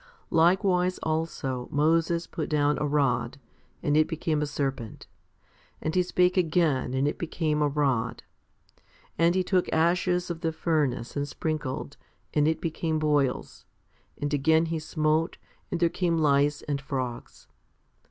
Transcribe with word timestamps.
Likewise 0.31 0.97
also 1.03 1.67
Moses 1.71 2.25
put 2.25 2.49
down 2.49 2.75
a 2.79 2.87
rod, 2.87 3.39
and 3.83 3.95
it 3.95 4.07
became 4.07 4.41
a 4.41 4.47
serpent, 4.47 5.05
and 5.79 5.93
he 5.93 6.01
spake 6.01 6.37
again 6.37 6.95
and 6.95 7.07
it 7.07 7.19
became 7.19 7.61
a 7.61 7.67
rod; 7.67 8.23
and 9.19 9.35
he 9.35 9.43
took 9.43 9.71
ashes 9.71 10.31
of 10.31 10.41
the 10.41 10.51
furnace 10.51 11.15
and 11.15 11.27
sprinkled, 11.27 11.97
and 12.33 12.47
it 12.47 12.59
became 12.59 12.97
boils; 12.97 13.65
and 14.19 14.33
again 14.33 14.65
he 14.65 14.79
smote, 14.79 15.37
and 15.69 15.79
there 15.81 15.87
came 15.87 16.17
lice 16.17 16.63
and 16.63 16.81
frogs. 16.81 17.45